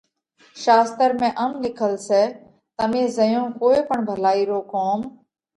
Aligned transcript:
شاستر 0.63 1.09
۾ 1.19 1.29
ام 1.43 1.53
لکل 1.63 1.93
سئہ: 2.07 2.23
تمي 2.77 3.03
زئيون 3.17 3.47
ڪوئي 3.61 3.79
پڻ 3.89 3.97
ڀلائِي 4.07 4.43
رو 4.49 4.59
ڪوم، 4.73 4.99